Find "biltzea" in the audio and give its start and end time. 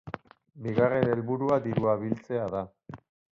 2.05-2.49